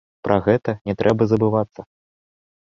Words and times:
Пра 0.27 0.37
гэта 0.47 0.75
не 0.89 0.95
трэба 1.03 1.29
забывацца. 1.35 1.81